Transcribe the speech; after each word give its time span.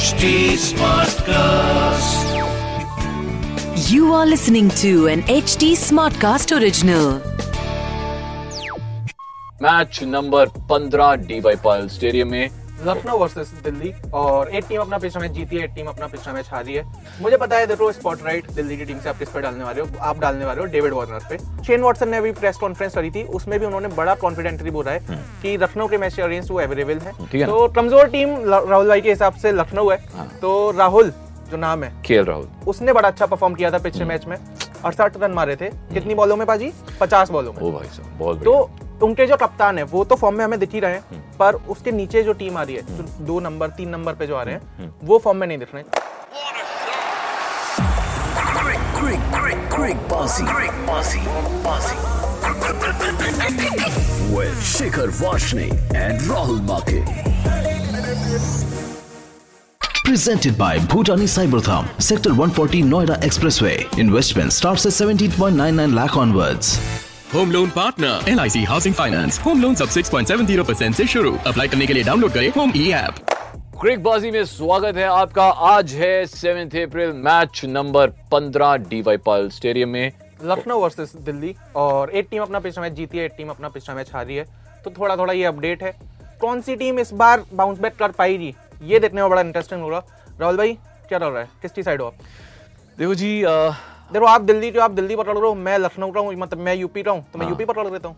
HD 0.00 0.28
Smartcast. 0.56 2.28
You 3.90 4.12
are 4.14 4.24
listening 4.24 4.70
to 4.82 5.08
an 5.14 5.20
HD 5.32 5.66
Smartcast 5.80 6.54
original. 6.58 7.08
Match 9.62 10.02
number 10.14 10.48
15 10.70 11.26
DY 11.26 11.56
Patil 11.64 11.88
stadium 11.96 12.30
में 12.30 12.59
Lucknow 12.85 13.17
versus 13.17 13.51
Delhi 13.63 13.93
और 14.13 14.49
एक 14.49 14.65
team 14.69 14.81
अपना 14.81 14.97
पिछला 14.97 15.21
match 15.21 15.31
जीती 15.31 15.55
है 15.55 15.63
एक 15.63 15.71
टीम 15.75 15.87
अपना 15.87 16.07
पिछला 16.07 16.33
मैच 16.33 16.49
हारी 16.51 16.73
है। 16.73 16.83
मुझे 17.21 17.37
पता 17.37 17.57
है 17.57 17.67
देखो 17.67 17.91
स्पॉट 17.91 18.23
राइट 18.25 18.49
दिल्ली 18.51 18.77
की 18.77 18.85
टीम 18.85 18.99
से 18.99 19.09
आप 19.09 19.17
किस 19.19 19.29
पे 19.29 19.41
डालने 19.41 19.63
वाले 19.63 19.81
हो? 19.81 19.87
आप 20.01 20.19
डालने 20.19 20.45
वाले 20.45 20.61
हो 20.61 20.65
डेविड 20.67 20.93
वार्नर 20.93 21.27
पे। 21.29 21.37
शेन 21.63 21.81
वॉटसन 21.81 22.09
ने 22.09 22.17
अभी 22.17 22.31
प्रेस 22.33 22.57
कॉन्फ्रेंस 22.57 22.95
करी 22.95 23.11
थी 23.11 23.23
उसमें 23.31 23.59
भी 23.59 23.65
उन्होंने 23.65 23.87
बड़ा 23.89 24.15
कॉन्फिडेंटली 24.15 24.71
बोला 24.71 24.91
है 24.91 25.19
कि 25.41 25.55
लखनऊ 25.57 25.87
के 25.87 25.97
मैच 25.97 26.15
के 26.15 26.21
अगेंस्ट 26.21 26.51
वो 26.51 26.59
अवेलेबल 26.59 26.99
है। 26.99 27.11
हम्म। 27.11 27.45
तो 27.45 27.67
कमज़ोर 27.75 28.07
टीम 28.09 28.35
राहुल 28.49 28.87
भाई 28.87 29.01
के 29.01 29.09
हिसाब 29.09 29.35
से 29.35 29.51
लखनऊ 29.51 29.89
है। 29.89 29.97
हाँ। 30.15 30.27
तो 30.41 30.71
राहुल 30.71 31.13
जो 31.51 31.57
नाम 31.57 31.83
है 31.83 31.93
केएल 32.05 32.25
राहुल। 32.25 32.47
उसने 32.67 32.93
बड़ा 32.93 33.07
अच्छा 33.09 33.25
परफॉर्म 33.25 33.55
किया 33.55 33.71
था 33.71 33.75
हम्म। 33.75 33.83
पिछले 33.83 34.05
मैच 34.05 34.25
में। 34.25 34.37
अड़सठ 34.85 35.17
रन 35.21 35.31
मारे 35.31 35.55
थे। 35.55 35.69
कितनी 35.93 36.15
बॉलों 36.15 36.35
में 36.35 36.45
पाजी 36.47 36.71
पचास 36.99 37.29
बॉलों 37.29 37.53
में। 37.53 37.61
ओ 37.61 37.71
भाई 37.71 37.87
साहब 37.87 38.17
बहुत 38.19 38.43
तो। 38.43 38.69
उनके 39.03 39.25
जो 39.27 39.37
कप्तान 39.37 39.77
है 39.77 39.83
वो 39.91 40.03
तो 40.03 40.15
फॉर्म 40.15 40.35
में 40.37 40.43
हमें 40.45 40.59
दिख 40.59 40.73
ही 40.73 40.79
रहे 40.79 40.93
हैं 40.93 41.03
हम्म। 41.11 41.37
पर 41.37 41.55
उसके 41.69 41.91
नीचे 41.91 42.23
जो 42.23 42.33
टीम 42.41 42.57
आ 42.57 42.63
रही 42.63 42.75
है 42.75 42.97
जो 42.97 43.25
दो 43.25 43.39
नंबर 43.39 43.69
तीन 43.77 43.89
नंबर 43.89 44.13
पे 44.15 44.27
जो 44.27 44.35
आ 44.35 44.43
रहे 44.43 44.55
हम्म। 44.55 44.83
हैं 44.83 44.93
वो 45.03 45.17
फॉर्म 45.19 45.37
में 45.37 45.47
नहीं 45.47 45.57
दिख 45.57 45.73
रहे 45.73 45.83
हैं. 45.83 46.09
With 54.31 54.59
Shikhar 54.63 55.09
Vashne 55.11 55.71
and 55.93 56.21
Rahul 56.21 56.61
Make. 56.69 57.03
Presented 60.05 60.57
by 60.57 60.77
Bhutani 60.79 61.27
Cybertham, 61.27 61.85
Sector 62.01 62.33
140 62.33 62.83
Noida 62.83 63.19
Expressway. 63.21 63.77
Investment 63.97 64.51
starts 64.53 64.85
at 64.85 64.91
17.99 64.93 65.93
lakh 65.93 66.17
onwards. 66.17 67.00
Home 67.33 67.51
loan 67.51 67.69
partner 67.69 68.29
LIC 68.29 68.63
housing 68.63 68.95
finance 68.95 69.39
home 69.39 69.61
loan 69.61 69.75
सब 69.75 69.89
6.70 69.89 70.63
परसेंट 70.67 70.89
ऐसी 70.89 71.05
शुरू. 71.07 71.37
अप्लाई 71.47 71.67
करने 71.67 71.87
के 71.87 71.93
लिए 71.93 72.03
डाउनलोड 72.03 72.31
करें 72.31 72.49
होम 72.49 72.71
ई 72.75 72.91
ऐप 72.91 73.15
क्रिक 73.81 74.03
बाजी 74.03 74.31
में 74.31 74.45
स्वागत 74.45 74.95
है 74.95 75.03
आपका। 75.03 75.43
आज 75.43 75.93
है 75.93 76.25
7 76.25 76.75
April 76.75 77.11
match 77.11 77.61
number 77.65 78.09
15 78.09 78.75
DY 78.75 79.17
Patil 79.17 79.49
stadium 79.49 79.89
में। 79.89 80.11
लखनऊ 80.43 80.79
वर्सेस 80.79 81.15
दिल्ली 81.15 81.55
और 81.75 82.09
एक 82.09 82.27
टीम 82.31 82.41
अपना 82.41 82.59
पिछला 82.59 82.81
मैच 82.81 82.93
जीती 82.93 83.17
है 83.17 83.25
एक 83.25 83.31
टीम 83.37 83.49
अपना 83.49 83.69
पिछला 83.69 83.95
मैच 83.95 84.11
हारी 84.13 84.35
है। 84.35 84.45
तो 84.85 84.91
थोड़ा 84.99 85.17
थोड़ा 85.17 85.33
ये 85.33 85.43
अपडेट 85.43 85.83
है। 85.83 85.99
कौन 86.41 86.61
सी 86.61 86.75
टीम 86.75 86.99
इस 86.99 87.13
बार 87.13 87.43
बाउंस 87.53 87.79
बैक 87.79 87.95
कर 87.95 88.11
पाएगी? 88.11 88.55
ये 88.83 88.99
देखने 88.99 89.21
में 89.21 89.29
बड़ा 89.29 89.41
इंटरेस्टिंग 89.41 89.81
होगा 89.81 90.03
राहुल 90.41 90.57
भाई 90.57 90.73
क्या 91.09 91.19
चल 91.19 91.25
रहा 91.25 91.41
है? 91.41 91.49
किसकी 91.61 91.83
साइड 91.83 92.01
हो 92.01 92.07
आप? 92.07 92.13
देखो 92.99 93.15
जी 93.15 93.43
अ, 93.43 93.71
देखो 94.13 94.25
आप 94.25 94.41
दिल्ली 94.41 94.69
हो, 94.69 94.81
आप 94.81 94.91
दिल्ली 94.91 95.15
पकड़ 95.15 95.33
रहे 95.33 95.47
हो 95.47 95.53
मैं 95.55 95.77
लखनऊ 95.79 96.11
का 96.11 96.19
हूँ 96.19 96.33
मतलब 96.35 96.59
मैं 96.59 96.75
यूपी 96.75 97.03
का 97.03 97.11
हूँ 97.11 97.23
तो 97.23 97.39
मैं 97.39 97.45
हाँ। 97.45 97.51
यूपी 97.51 97.65
पकड़ 97.65 97.87
लेता 97.87 98.09
हूँ। 98.09 98.17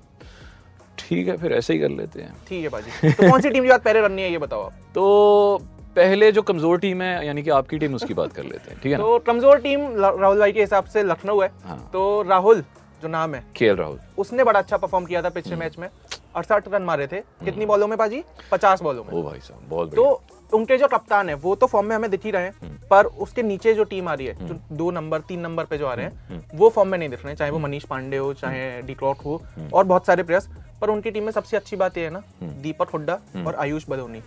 ठीक 0.99 1.27
है 1.27 1.35
फिर 1.37 1.53
ऐसे 1.53 1.73
ही 1.73 1.79
कर 1.79 1.89
लेते 1.91 2.21
हैं। 2.21 2.33
ठीक 2.47 2.63
है 2.63 2.69
बाजी 2.69 3.11
तो 3.11 3.29
कौन 3.29 3.41
सी 3.41 3.49
टीम 3.49 3.63
की 3.63 3.69
बात 3.69 3.83
पहले 3.83 4.01
रननी 4.01 4.21
है 4.21 4.31
ये 4.31 4.37
बताओ 4.37 4.61
आप। 4.61 4.73
तो 4.95 5.61
पहले 5.95 6.31
जो 6.31 6.41
कमज़ोर 6.41 6.79
टीम 6.79 7.01
है 7.01 7.25
यानी 7.25 7.43
कि 7.43 7.49
आपकी 7.51 7.77
टीम 7.79 7.95
उसकी 7.95 8.13
बात 8.13 8.33
कर 8.33 8.43
लेते 8.43 8.71
हैं 8.71 8.79
ठीक 8.81 8.91
है 8.91 8.97
तो 8.97 9.17
कमज़ोर 9.27 9.59
टीम 9.61 9.87
राहुल 9.97 10.39
भाई 10.39 10.51
के 10.51 10.61
हिसाब 10.61 10.85
से 10.85 11.03
लखनऊ 11.03 11.41
है। 11.41 11.51
हाँ। 11.65 11.77
तो 11.93 12.21
राहुल 12.29 12.63
जो 13.03 13.07
नाम 13.09 13.35
है 13.35 13.43
केएल 13.55 13.75
राहुल। 13.75 13.99
उसने 14.17 14.43
बड़ा 14.43 14.59
अच्छा 14.59 14.77
परफॉर्म 14.77 15.05
किया 15.05 15.21
था 15.21 15.29
पिछले 15.31 15.55
मैच 15.55 15.77
में। 15.79 15.87
अड़सठ 16.35 16.67
रन 16.73 16.81
मारे 16.83 17.07
थे। 17.07 17.19
कितनी 17.45 17.65
बॉलों 17.65 17.87
में 17.87 17.97
पाजी 17.97 18.23
पचास 18.51 18.81
बॉलों 18.81 19.03
में। 19.03 19.11
ओ 19.13 19.23
भाई 19.23 19.39
साहब 19.39 19.69
बहुत 19.69 19.95
तो 19.95 20.21
उनके 20.53 20.77
जो 20.77 20.87
कप्तान 20.87 21.29
है 21.29 21.35
वो 21.35 21.55
तो 21.55 21.67
फॉर्म 21.67 21.87
में 21.87 21.95
हमें 21.95 22.09
दिख 22.11 22.25
ही 22.25 22.31
रहे 22.31 22.43
हैं 22.43 22.77
पर 22.89 23.05
उसके 23.25 23.43
नीचे 23.43 23.73
जो 23.73 23.83
टीम 23.83 24.07
आ 24.07 24.13
रही 24.13 24.27
है 24.27 24.47
जो 24.47 24.59
दो 24.71 24.89
नंबर 24.91 25.21
तीन 25.21 25.39
नंबर 25.39 25.65
पे 25.65 25.77
जो 25.77 25.87
आ 25.87 25.93
रहे 25.93 26.05
हैं 26.05 26.41
वो 26.55 26.69
फॉर्म 26.69 26.89
में 26.89 26.97
नहीं 26.97 27.09
दिख 27.09 27.19
रहे 27.19 27.31
हैं 27.31 27.37
चाहे 27.37 27.51
वो 27.51 27.59
मनीष 27.59 27.83
पांडे 27.83 28.17
हो 28.17 28.33
चाहे 28.33 28.81
डिक्लॉक 28.81 29.21
हो 29.21 29.41
और 29.73 29.83
बहुत 29.83 30.05
सारे 30.05 30.23
प्लेयर्स 30.23 30.47
पर 30.81 30.89
उनकी 30.89 31.11
टीम 31.11 31.23
में 31.23 31.31
सबसे 31.31 31.57
अच्छी 31.57 31.75
बात 31.75 31.97
ये 31.97 32.03
है 32.03 32.09
ना 32.09 32.21
दीपक 32.43 32.89
हुड्डा 32.89 33.19
और 33.47 33.55
आयुष 33.55 33.85
बदोनी। 33.89 34.21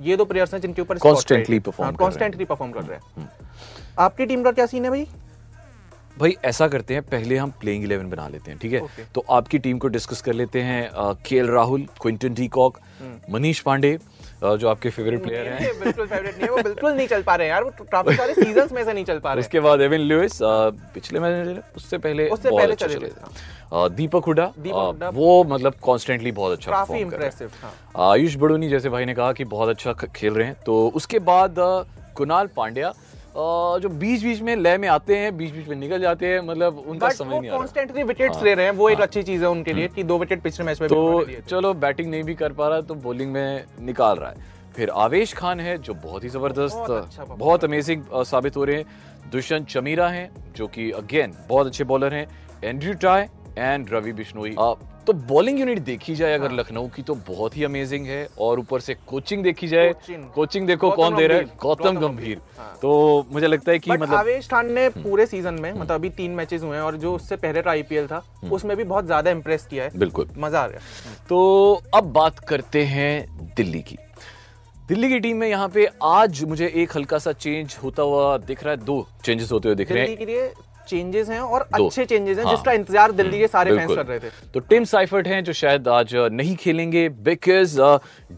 ये 0.00 0.16
दो 0.16 0.24
प्लेयर्स 0.24 0.54
हैं 0.54 0.60
जिनके 0.60 0.82
ऊपर 0.82 0.94
हैं। 0.94 1.00
कॉन्स्टेंटली 1.02 1.58
परफॉर्म 2.44 2.72
कर 2.72 2.82
रहे 2.82 2.96
हैं। 2.96 3.28
आपकी 3.98 4.26
टीम 4.26 4.42
का 4.42 4.52
क्या 4.52 4.66
सीन 4.66 4.84
है 4.84 4.90
भाई? 4.90 5.06
भाई 6.18 6.36
ऐसा 6.44 6.68
करते 6.68 6.94
हैं 6.94 7.02
पहले 7.02 7.36
हम 7.36 7.50
प्लेइंग 7.60 7.84
11 7.84 8.10
बना 8.10 8.28
लेते 8.28 8.50
हैं 8.50 8.58
ठीक 8.60 8.72
है? 8.72 8.80
Okay. 8.80 9.12
तो 9.14 9.24
आपकी 9.30 9.58
टीम 9.58 9.78
को 9.78 9.88
डिस्कस 9.88 10.20
कर 10.22 10.32
लेते 10.32 10.62
हैं 10.62 10.90
KL 11.26 11.46
Rahul 11.50 11.86
Quinton 12.00 12.34
de Kock 12.34 12.78
Manish 13.30 13.60
Pandey 13.60 13.98
जो 14.42 14.68
आपके 14.68 14.90
फेवरेट 14.90 15.22
प्लेयर 15.22 15.46
हैं 15.46 15.72
बिल्कुल 15.80 16.06
फेवरेट 16.06 16.34
नहीं 16.34 16.44
है 16.44 16.50
वो 16.50 16.62
बिल्कुल 16.62 16.92
नहीं 16.92 17.06
चल 17.08 17.22
पा 17.22 17.34
रहे 17.34 17.46
हैं 17.46 17.52
यार 17.54 17.64
वो 17.64 17.70
काफ़ी 17.92 18.14
सारे 18.16 18.34
सीजंस 18.34 18.72
में 18.72 18.84
से 18.84 18.92
नहीं 18.92 19.04
चल 19.04 19.18
पा 19.18 19.32
रहे 19.32 19.40
उसके 19.40 19.60
बाद 19.60 19.80
एविन 19.80 20.00
लुइस 20.00 20.38
पिछले 20.94 21.20
मैच 21.20 21.62
उससे 21.76 21.98
पहले 21.98 22.28
उससे 22.28 22.50
पहले 22.50 22.74
चले 22.74 22.94
चले 22.94 23.06
थे, 23.06 23.10
थे 23.10 23.88
दीपक 23.96 24.24
हुडा। 24.26 24.50
वो 25.14 25.44
मतलब 25.44 25.74
कॉन्स्टेंटली 25.82 26.32
बहुत 26.32 26.52
अच्छा 26.52 26.70
काफ़ी 26.70 27.04
कर 27.04 27.16
रहे 27.16 27.26
हैं। 27.26 27.32
इंप्रेसिव 27.32 27.50
हाँ 27.62 28.10
आयुष 28.10 28.36
बडूनी 28.36 28.68
जैसे 28.68 28.88
भाई 28.88 29.04
ने 29.04 29.14
कहा 29.14 29.32
कि 29.32 29.44
बहुत 29.44 29.68
अच्छा 29.68 29.92
खेल 29.92 30.34
रहे 30.34 30.46
हैं 30.46 30.56
तो 30.66 30.86
उसके 30.94 31.18
बाद 31.30 31.54
कुणाल 32.16 32.46
पांड्या 32.56 32.92
जो 33.34 33.88
बीच 33.88 34.22
बीच 34.22 34.40
में 34.42 34.54
लय 34.56 34.76
में 34.78 34.88
आते 34.88 35.16
हैं 35.16 35.36
बीच 35.36 35.52
बीच 35.52 35.68
में 35.68 35.76
निकल 35.76 36.00
जाते 36.00 36.26
हैं 36.26 36.40
मतलब 36.40 36.78
उनका 36.78 37.08
समझ 37.10 37.28
नहीं 37.28 37.38
आ 37.40 37.42
रहा। 37.42 37.56
कॉन्स्टेंटली 37.56 38.02
विकेट्स 38.02 38.36
हाँ, 38.36 38.44
ले 38.44 38.54
रहे 38.54 38.66
हैं 38.66 38.72
वो 38.72 38.88
एक 38.90 38.96
हाँ। 38.96 39.06
अच्छी 39.06 39.22
चीज़ 39.22 39.42
है 39.42 39.48
उनके 39.48 39.72
लिए 39.72 39.88
कि 39.88 40.02
दो 40.02 40.18
विकेट 40.18 40.42
पिछले 40.42 40.66
मैच 40.66 40.80
में 40.80 40.88
तो। 40.90 41.24
चलो 41.50 41.72
बैटिंग 41.76 42.10
नहीं 42.10 42.22
भी 42.22 42.34
कर 42.34 42.52
पा 42.52 42.68
रहा 42.68 42.80
तो 42.80 42.94
बॉलिंग 42.96 43.32
में 43.32 43.64
निकाल 43.80 44.16
रहा 44.16 44.30
है। 44.30 44.50
फिर 44.76 44.90
आवेश 44.90 45.32
खान 45.34 45.60
है 45.60 45.76
जो 45.78 45.94
बहुत 45.94 46.24
ही 46.24 46.28
ज़बरदस्त 46.28 46.76
बहुत 46.76 46.90
अच्छा 46.90 47.24
बहुत 47.24 47.64
अमेजिंग 47.64 48.02
साबित 48.24 48.56
हो 48.56 48.64
रहे 48.64 48.76
हैं। 48.76 49.30
दुष्यंत 49.32 49.68
चमीरा 49.68 50.08
हैं 50.08 50.30
जो 50.56 50.66
कि 50.66 50.90
अगेन 50.92 51.32
बहुत 51.48 51.66
अच्छे 51.66 51.84
बॉलर 51.84 52.14
हैं। 52.14 52.26
Andrew 52.64 52.94
Tye 52.94 53.26
and 53.58 53.92
Ravi 53.92 54.12
Bishnoi 54.12 54.54
तो 55.06 55.12
बॉलिंग 55.12 55.58
यूनिट 55.60 55.78
देखी 55.78 56.14
जाए 56.14 56.30
हाँ। 56.30 56.38
अगर 56.38 56.54
लखनऊ 56.54 56.88
की 56.88 57.02
तो 57.02 57.14
बहुत 57.28 57.56
ही 57.56 57.64
अमेजिंग 57.64 58.06
है 58.06 58.26
और 58.38 58.58
ऊपर 58.58 58.80
से 58.80 58.94
कोचिंग 59.06 59.42
देखी 59.44 59.68
जाए। 59.68 59.92
कोचिंग। 59.92 60.24
कोचिंग 60.30 60.66
देखो 60.66 60.90
कौन 60.90 61.16
दे 61.16 61.26
रहा 61.26 61.38
है? 61.38 61.44
गौतम 61.62 61.98
गंभीर। 61.98 62.40
हाँ। 62.58 62.78
तो 62.82 63.26
मुझे 63.32 63.46
लगता 63.46 63.72
है 63.72 63.78
कि 63.78 63.90
मतलब 63.90 64.04
हम्म। 64.04 64.18
आवेश 64.18 64.48
खान 64.48 64.72
ने 64.72 64.88
पूरे 64.90 65.26
सीज़न 65.26 65.54
में 65.54 65.72
मतलब 65.72 65.92
अभी 65.92 66.10
तीन 66.10 66.30
मैचेस 66.30 66.62
हुए 66.62 66.76
हैं 66.76 66.82
और 66.82 66.96
जो 66.96 67.14
उससे 67.14 67.36
पहले 67.36 67.62
का 67.62 67.70
आईपीएल 67.70 68.06
था 68.06 68.22
उसमें 68.52 68.76
भी 68.76 68.84
बहुत 68.84 69.04
ज़्यादा 69.06 69.30
इंप्रेस 69.30 69.66
किया 69.66 69.84
है। 69.84 69.90
हम्म। 69.90 70.00
बिल्कुल। 70.00 70.28
मज़ा 70.38 70.62
आ 70.62 70.66
गया। 70.68 70.80
तो 71.28 71.82
अब 71.94 72.12
बात 72.12 72.38
करते 72.38 72.82
हैं 72.84 73.54
दिल्ली 73.56 73.82
की। 73.82 73.98
दिल्ली 74.88 75.08
की 75.08 75.18
टीम 75.20 75.36
में 75.36 75.48
यहाँ 75.48 75.68
पे 75.68 75.86
आज 76.04 76.42
मुझे 76.44 76.72
एक 76.76 76.96
हल्का 76.96 77.18
सा 77.18 77.32
चेंज 77.34 77.76
होता 77.82 78.02
हुआ 78.02 78.36
दिख 78.38 78.62
रहा 78.64 78.74
है 78.74 78.80
दो 78.80 79.06
चेंजेस 79.24 79.52
होते 79.52 79.68
हुए 79.68 79.76
दिख 79.76 79.92
रहे 79.92 80.02
हैं। 80.02 80.52
चेंजेस 80.88 81.28
हैं 81.30 81.40
और 81.40 81.68
अच्छे 81.74 82.04
चेंजेस 82.04 82.38
हैं 82.38 82.44
हाँ। 82.44 82.54
जिसका 82.54 82.72
इंतज़ार 82.72 83.12
दिल्ली 83.12 83.38
के 83.38 83.46
सारे 83.48 83.76
फैंस 83.76 83.90
कर 83.90 84.06
रहे 84.06 84.18
थे। 84.18 84.30
तो 84.54 84.60
टिम 84.62 84.84
साइफर्ट 84.84 85.26
हैं 85.28 85.42
जो 85.44 85.52
शायद 85.52 85.88
आज 85.90 86.14
नहीं 86.32 86.56
खेलेंगे 86.56 87.08
बिकॉज़ 87.20 87.78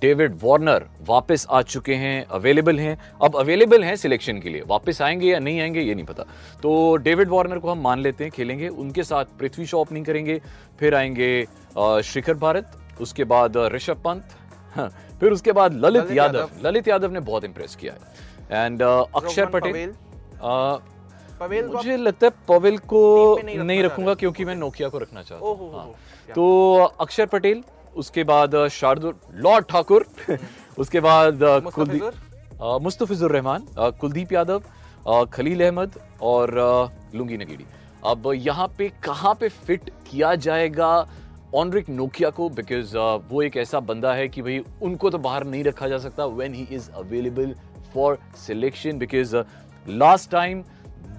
डेविड 0.00 0.38
वार्नर 0.42 0.86
वापस 1.08 1.46
आ 1.50 1.62
चुके 1.64 1.94
हैं 1.94 2.24
अवेलेबल 2.26 2.78
हैं। 2.78 2.96
अब 3.22 3.36
अवेलेबल 3.36 3.84
हैं 3.84 3.96
सिलेक्शन 3.96 4.40
के 4.40 4.48
लिए। 4.48 4.62
वापस 4.66 5.02
आएँगे 5.02 5.28
या 5.28 5.38
नहीं 5.38 5.60
आएँगे 5.60 5.80
ये 5.80 5.94
नहीं 5.94 6.04
पता। 6.04 6.22
तो 6.62 6.96
डेविड 6.98 7.28
वार्नर 7.28 7.58
को 7.58 7.70
हम 7.70 7.80
मान 7.80 8.00
लेते 8.00 8.24
हैं 8.24 8.32
खेलेंगे। 8.32 8.68
उनके 8.68 9.02
साथ 9.04 9.38
पृथ्वी 9.40 9.66
शॉ 9.66 9.78
ओपनिंग 9.78 10.06
करेंगे 10.06 10.40
फिर 10.80 10.94
आएँगे 10.94 12.02
शिखर 12.04 12.34
भारत 12.36 12.70
उसके 13.00 13.24
बाद 13.26 13.56
ऋषभ 13.72 14.02
पंत 14.04 14.36
हाँ, 14.74 14.88
फिर 15.20 15.32
उसके 15.32 15.52
बाद 15.52 15.74
ललित 15.74 16.02
ललित 16.02 16.16
यादव। 16.16 16.38
यादव। 16.38 16.66
ललित 16.66 16.88
यादव 16.88 17.12
ने 17.12 17.20
बहुत 17.22 17.44
इंप्रेस 17.44 17.76
किया 17.76 17.92
है। 17.92 18.64
एंड 18.64 18.82
अक्षर 18.82 19.46
पटेल 19.46 19.94
पवेल। 21.40 21.66
मुझे 21.66 21.96
लगता 21.96 22.26
है 22.26 22.32
पवेल 22.48 22.78
को 22.78 23.02
नहीं 23.44 23.58
नहीं 23.58 23.82
रखूँगा 23.82 24.14
क्योंकि 24.14 24.44
मैं 24.44 24.54
नोकिया 24.56 24.88
को 24.88 24.98
रखना 24.98 25.22
चाहता 25.22 25.46
हूँ 25.46 25.72
हाँ। 25.74 25.86
तो 26.34 26.74
अक्षर 27.00 27.26
पटेल 27.26 27.62
उसके 27.96 28.24
बाद 28.24 28.56
शार्दुल 28.68 29.14
लॉर्ड 29.34 29.64
ठाकुर 29.64 30.06
उसके 30.78 31.00
बाद 31.00 31.38
कुलदीप 31.74 32.10
मुस्तफिजुर? 32.82 33.32
रहमान 33.32 33.66
कुलदीप 34.00 34.32
यादव 34.32 34.62
खलील 35.32 35.64
अहमद 35.64 35.98
और 36.22 36.50
लुंगी 37.14 37.36
नगीडी 37.36 37.64
अब 38.06 38.32
यहाँ 38.36 38.66
पे 38.78 38.88
कहाँ 39.04 39.34
पे 39.34 39.48
फिट 39.48 39.90
किया 40.10 40.34
जाएगा 40.46 40.90
ऑनरिक 41.54 41.88
नोकिया 41.90 42.30
को 42.30 42.48
बिकॉज़ 42.50 42.96
वो 43.30 43.42
एक 43.42 43.56
ऐसा 43.56 43.80
बंदा 43.80 44.12
है 44.14 44.28
कि 44.28 44.42
भाई 44.42 44.58
उनको 44.82 45.10
तो 45.10 45.18
बाहर 45.18 45.44
नहीं 45.44 45.64
रखा 45.64 45.88
जा 45.88 45.98
सकता 45.98 46.26
when 46.26 46.54
he 46.54 46.66
is 46.70 46.90
available 46.92 47.54
for 47.94 48.18
selection 48.46 48.98
because 48.98 49.36
last 49.86 50.30
time 50.30 50.62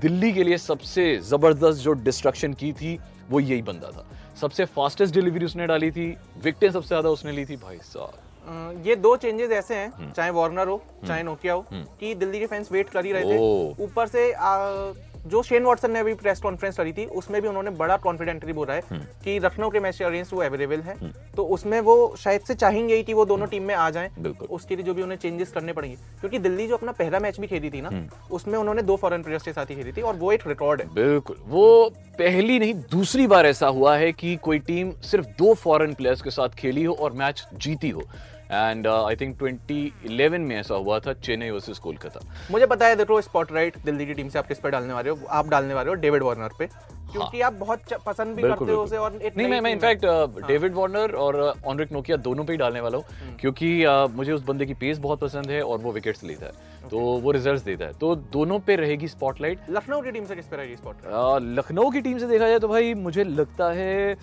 Delhi 0.05 0.31
के 0.33 0.43
लिए 0.43 0.57
सबसे 0.59 1.03
ज़बरदस्त 1.27 1.79
जो 1.81 1.93
डिस्ट्रक्शन 2.05 2.53
की 2.53 2.71
थी 2.73 2.97
वो 3.29 3.39
यही 3.39 3.61
बंदा 3.61 3.87
था। 3.91 4.03
सबसे 4.41 4.65
फास्टेस्ट 4.75 5.13
डिलीवरी 5.13 5.45
उसने 5.45 5.67
डाली 5.67 5.89
थी 5.91 6.05
विकटें 6.43 6.69
सबसे 6.71 6.87
ज़्यादा 6.87 7.09
उसने 7.09 7.31
ली 7.31 7.45
थी 7.45 7.55
भाई 7.57 7.77
साहब। 7.83 8.83
ये 8.85 8.95
दो 8.97 9.15
चेंजेस 9.17 9.51
ऐसे 9.51 9.75
हम्म। 9.75 10.03
हैं 10.03 10.11
चाहे 10.11 10.31
वार्नर 10.31 10.67
हो 10.67 10.81
चाहे 11.07 11.23
नोकिया 11.23 11.53
हो 11.53 11.65
कि 11.71 12.13
दिल्ली 12.15 12.39
के 12.39 12.45
फैंस 12.45 12.71
वेट 12.71 12.89
कर 12.89 13.05
ही 13.05 13.11
रहे 13.11 13.23
थे। 13.23 13.83
ऊपर 13.83 14.07
से 14.07 14.31
आ, 14.31 14.93
जो 15.25 15.41
शेन 15.43 15.63
वॉटसन 15.63 15.91
ने 15.91 15.99
अभी 15.99 16.13
प्रेस 16.13 16.39
कॉन्फ्रेंस 16.39 16.77
करी 16.77 16.93
थी 16.93 17.05
उसमें 17.05 17.41
भी 17.41 17.47
उन्होंने 17.47 17.69
बड़ा 17.69 17.97
कॉन्फिडेंटली 17.97 18.53
बोला 18.53 18.73
है 18.73 18.81
हम्म। 18.89 19.01
कि 19.23 19.39
लखनऊ 19.39 19.69
के 19.69 19.79
मैच 19.79 20.01
अगेंस्ट 20.01 20.33
वो 20.33 20.41
अवेलेबल 20.41 20.81
है। 20.81 20.95
तो 21.37 21.45
उसमें 21.45 21.79
वो 21.81 22.15
शायद 22.19 22.41
से 22.41 22.55
चाहेंगे 22.55 22.95
ही 22.95 23.03
कि 23.03 23.13
वो 23.13 23.25
दोनों 23.25 23.47
टीम 23.47 23.63
में 23.63 23.73
आ 23.75 23.89
जाएँ। 23.89 24.09
उसके 24.49 24.75
लिए 24.75 24.85
जो 24.85 24.93
भी 24.93 25.01
उन्हें 25.01 25.17
चेंजेस 25.17 25.51
करने 25.51 25.73
पड़ेंगे। 25.73 25.95
क्योंकि 26.19 26.39
दिल्ली 26.39 26.67
जो 26.67 26.75
अपना 26.75 26.91
पहला 26.91 27.19
मैच 27.19 27.39
भी 27.39 27.47
खेली 27.47 27.69
थी 27.69 27.81
ना 27.81 27.89
हम्म। 27.89 28.09
उसमें 28.31 28.59
उन्होंने 28.59 28.81
दो 28.81 28.95
फॉरन 28.95 29.23
प्लेयर्स 29.23 29.43
के 29.43 29.53
साथ 29.53 29.65
ही 29.65 29.75
खेली 29.75 29.91
थी 29.91 30.01
और 30.01 30.15
वो 30.15 30.31
एक 30.31 30.47
रिकॉर्ड 30.47 30.81
है। 30.81 30.87
बिल्कुल। 30.93 31.37
वो 31.47 31.89
पहली 32.19 32.59
नहीं 32.59 32.73
दूसरी 32.91 33.27
बार 33.27 33.45
ऐसा 33.45 33.67
हुआ 33.67 33.97
है 33.97 34.11
कि 34.11 34.35
कोई 34.35 34.59
टीम 34.59 34.91
सिर्फ़ 35.01 35.25
दो 35.25 35.53
फॉरन 35.53 35.93
प्लेयर्स 35.93 36.21
के 36.21 36.29
साथ 36.29 36.49
खेली 36.49 36.83
हो 36.83 36.93
और 36.93 37.11
मैच 37.13 37.47
जीती 37.53 37.89
हो। 37.89 38.03
एंड 38.51 38.87
आई 38.87 39.15
थिंक 39.15 39.37
2011 39.39 40.39
में 40.39 40.55
ऐसा 40.57 40.75
हुआ 40.75 40.99
था 40.99 41.13
चेन्नई 41.13 41.49
वर्सेस 41.49 41.77
कोलकाता। 41.79 42.19
मुझे 42.51 42.65
पता 42.65 42.87
है 42.87 42.95
देखो 42.95 43.21
स्पॉट 43.21 43.51
राइट 43.51 43.77
दिल्ली 43.85 44.05
की 44.05 44.13
टीम 44.13 44.29
से 44.29 44.39
आप 44.39 44.47
किस 44.47 44.59
पे 44.59 44.69
डालने 44.69 44.93
वाले 44.93 45.09
हो 45.09 45.17
आप 45.29 45.49
डालने 45.49 45.73
वाले 45.73 45.89
हो 45.89 45.95
डेविड 45.95 46.23
वार्नर 46.23 46.49
पे। 46.59 46.67
क्योंकि 47.11 47.41
आप 47.41 47.53
बहुत 47.53 47.93
पसंद 48.05 48.35
भी 48.35 48.41
हाँ। 48.41 48.51
करते 48.51 48.71
हो 48.71 48.83
उसे 48.83 48.97
और 48.97 49.13
नहीं 49.37 49.47
मैं 49.47 49.59
मैं 49.61 49.71
इनफैक्ट 49.71 50.05
डेविड 50.47 50.73
वार्नर 50.73 51.11
और 51.15 51.35
ऑनरिक 51.65 51.91
नोकिया 51.91 52.17
दोनों 52.17 52.45
पे 52.45 52.53
ही 52.53 52.57
डालने 52.57 52.81
वाला 52.81 52.97
हूँ। 52.97 53.35
क्योंकि 53.39 53.69
uh, 53.85 54.09
मुझे 54.11 54.31
उस 54.31 54.43
बंदे 54.43 54.65
की 54.65 54.73
पेस 54.73 54.97
बहुत 54.97 55.19
पसंद 55.19 55.51
है 55.51 55.61
और 55.61 55.79
वो 55.79 55.91
विकेट्स 55.91 56.23
लेता 56.23 56.45
है। 56.45 56.89
तो 56.89 56.99
वो 56.99 57.31
रिजल्ट्स 57.31 57.63
देता 57.63 57.85
है। 57.85 57.93
तो 57.93 58.15
दोनों 58.33 58.59
पे 58.59 58.75
रहेगी 58.75 59.07
स्पॉटलाइट 59.07 59.59
लखनऊ 59.69 60.01
की 60.01 60.11
टीम 60.11 60.25
से 60.25 60.35
किस 60.35 60.45
पे 60.45 60.57
रहेगी 60.57 60.75
स्पॉट 60.75 61.05
आ, 61.07 61.37
लखनऊ 61.41 61.89
की 61.91 62.01
टीम 62.01 62.17
से 62.17 62.27
देखा 62.27 62.47
जाए 62.47 62.59
तो 62.59 62.67
भाई 62.67 62.93
मुझे 62.93 63.23
लगता 63.23 63.71
है 63.71 64.13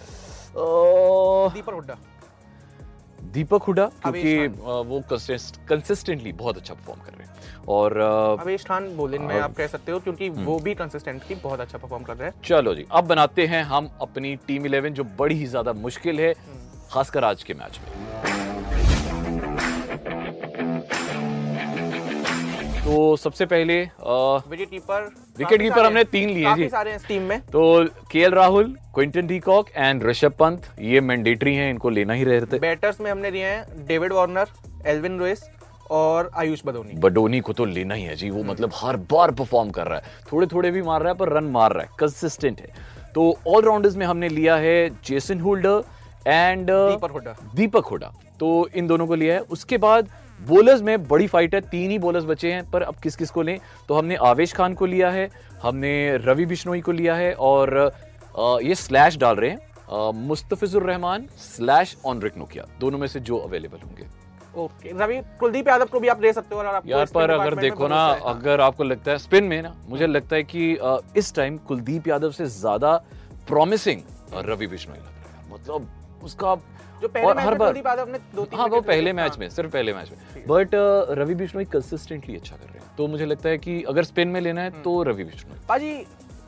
दीपक 0.57 1.73
हुड्डा। 1.75 1.97
दीपक 3.33 3.63
हुडा 3.63 3.85
क्योंकि 4.03 4.47
वो 4.89 5.01
कंसिस्टेंटली 5.11 6.33
बहुत 6.35 6.57
अच्छा 6.57 6.75
परफॉर्म 6.75 7.01
कर 7.01 7.13
रहे 7.13 7.27
हैं। 7.27 7.65
और 7.69 7.97
अवेश 7.99 8.65
खान 8.65 8.89
बोलिंग 8.97 9.25
में 9.25 9.39
आप 9.41 9.55
कह 9.57 9.67
सकते 9.67 9.93
हो 9.93 9.99
क्योंकि 10.01 10.29
हम्म। 10.29 10.45
वो 10.45 10.59
भी 10.59 10.75
कंसिस्टेंटली 10.75 11.37
बहुत 11.37 11.61
अच्छा 11.61 11.79
परफॉर्म 11.79 12.05
कर 12.05 12.17
रहे 12.17 12.29
हैं। 12.29 12.35
चलो 12.45 12.75
जी 12.75 12.87
अब 12.93 13.07
बनाते 13.07 13.47
हैं 13.47 13.63
हम 13.65 13.91
अपनी 14.03 14.35
टीम 14.47 14.63
11 14.65 14.89
जो 14.91 15.05
बड़ी 15.19 15.35
ही 15.35 15.47
ज़्यादा 15.47 15.73
मुश्किल 15.73 16.21
है 16.21 16.33
खासकर 16.93 17.25
आज 17.25 17.43
के 17.43 17.55
मैच 17.55 17.81
में। 17.81 18.02
तो 22.85 23.17
सबसे 23.17 23.47
पहले 23.47 23.75
विकेट 23.81 24.71
कीपर 24.71 25.03
विकेट 25.39 25.61
कीपर 25.63 25.85
हमने 25.87 26.03
तीन 26.05 26.31
लिए 26.31 26.55
जी। 26.55 26.69
सारे 26.69 26.91
हैं 26.91 26.97
इस 26.97 27.07
टीम 27.09 27.23
में। 27.23 27.41
तो 27.43 27.85
KL 28.13 28.33
Rahul 28.35 28.75
Quinton 28.95 29.27
de Kock 29.27 29.69
and 29.77 30.03
Rishabh 30.05 30.33
Pant 30.39 30.67
ये 30.81 31.01
मैंडेटरी 31.01 31.55
हैं 31.55 31.69
इनको 31.71 31.91
लेना 31.91 32.13
ही 32.13 32.25
रहते। 32.25 32.59
बैटर्स 32.59 33.01
में 33.01 33.11
हमने 33.11 33.31
लिए 33.31 33.45
हैं 33.45 33.87
डेविड 33.87 34.13
वार्नर 34.13 34.49
एल्विन 34.87 35.19
रोइस 35.19 35.43
और 35.91 36.31
आयुष 36.35 36.63
बदोनी। 36.67 36.99
बडोनी 37.01 37.41
को 37.41 37.53
तो 37.53 37.65
लेना 37.67 37.95
ही 37.95 38.03
है 38.03 38.17
जी 38.17 38.31
वो 38.31 38.43
मतलब 38.45 38.73
हर 38.75 38.97
बार 39.13 39.31
परफॉर्म 39.33 39.71
कर 39.71 39.87
रहा 39.87 39.99
है। 39.99 40.27
थोड़े 40.33 40.47
थोड़े 40.47 40.71
भी 40.71 40.83
मार 40.83 41.03
रहा 41.03 41.13
है 41.13 41.19
पर 41.19 41.33
रन 41.33 41.51
मार 41.53 41.73
रहा 41.73 41.83
है 41.83 41.91
कंसिस्टेंट 41.99 42.61
है। 42.61 42.73
तो 43.15 43.35
ऑलराउंडर्स 43.49 43.97
में 43.97 44.07
हमने 44.07 44.29
लिया 44.31 44.57
है 44.57 44.89
Jason 45.05 45.41
Holder 45.41 45.83
and 46.27 46.67
Deepak 46.67 47.13
Hooda. 47.13 47.37
Deepak 47.55 47.87
Hooda 47.87 48.13
तो 48.41 48.69
इन 48.75 48.87
दोनों 48.87 49.07
को 49.07 49.15
लिया 49.15 49.35
है। 49.35 49.41
उसके 49.51 49.79
बाद 49.79 50.09
बॉलर्स 50.49 50.83
में 50.83 51.09
बड़ी 51.09 51.27
फाइट 51.27 51.55
है 51.55 51.61
तीन 51.63 51.91
ही 51.91 51.99
बॉलर्स 51.99 52.25
बचे 52.25 52.53
हैं 52.53 52.71
पर 52.71 52.83
अब 52.83 52.97
किस 53.03 53.17
किस 53.17 53.31
को 53.31 53.43
लें? 53.43 53.59
तो 53.89 53.95
हमने 53.95 54.17
आवेश 54.25 54.53
खान 54.53 54.75
को 54.75 54.87
लिया 54.87 55.11
है 55.11 55.29
हमने 55.63 56.17
रवि 56.19 56.47
बिश्नोई 56.47 56.81
को 56.81 56.93
लिया 56.93 57.15
है 57.15 57.33
और 57.35 57.93
ये 58.63 58.75
स्लैश 58.77 59.17
डाल 59.19 59.37
रहे 59.37 59.51
हैं 59.51 60.13
मुस्तफिजुर 60.19 60.83
रहमान 60.83 61.27
स्लैश 61.39 61.97
ऑनरिक 62.07 62.37
नोकिया 62.39 62.67
दोनों 62.81 62.99
में 62.99 63.07
से 63.09 63.21
जो 63.21 63.37
अवेलेबल 63.39 63.79
होंगे। 63.79 64.07
ओके 64.55 64.93
रवि 64.99 65.21
कुलदीप 65.41 65.69
यादव 65.69 65.87
को 65.87 66.01
भी 66.01 66.09
आप 66.09 66.23
ले 66.23 66.33
सकते 66.33 66.55
हो 66.55 66.61
अगर 66.61 66.75
आपको 66.75 66.89
यार 66.89 67.07
पर 67.15 67.31
अगर 67.31 67.55
देखो 67.55 67.89
ना 67.89 68.05
अगर 68.27 68.61
आपको 68.61 68.85
लगता 68.85 69.11
है 69.11 69.19
स्पिन 69.19 69.45
में 69.45 69.61
ना 69.63 69.75
मुझे 69.89 70.07
लगता 70.07 70.37
है 70.37 70.43
कि 70.45 70.77
इस 71.17 71.35
टाइम 71.35 71.57
कुलदीप 71.69 72.09
यादव 72.09 72.31
से 72.31 72.47
ज़्यादा 72.49 72.97
प्रॉमिसिंग 73.49 74.01
रवि 74.47 74.67
बिश्नोई 74.67 74.99
लग 74.99 75.05
रहा 75.05 75.39
है। 75.39 75.53
मतलब 75.53 76.21
उसका 76.25 76.55
जो 77.03 77.09
पहले 77.09 77.27
और 77.27 77.37
मैच 77.37 77.45
हर 77.45 77.51
में 77.51 77.59
बार। 77.59 77.73
कुलदीप 78.05 78.35
दो 78.35 78.47
हाँ 78.57 78.67
वो 78.69 78.81
पहले 78.83 79.13
मैच 79.13 79.31
हाँ। 79.31 79.39
में 79.39 79.49
सिर्फ़ 79.51 79.71
पहले 79.71 79.95
मैच 79.95 80.11
में। 80.11 80.45
बट 80.49 80.75
रवि 81.19 81.35
बिश्नोई 81.35 81.65
कंसिस्टेंटली 81.73 82.37
अच्छा 82.37 82.57
कर 82.57 82.65
रहे 82.65 82.79
हैं। 82.79 82.91
तो 82.97 83.07
मुझे 83.09 83.27
लगता 83.27 83.49
है 83.49 83.59
कि 83.59 83.83
अगर 83.89 84.05
स्पिन 84.05 84.29
में 84.29 84.41
लेना 84.41 84.61
है 84.61 84.83
तो 84.83 85.03
रवि 85.03 85.25
बिश्नोई 85.25 85.59
पाजी 85.69 85.93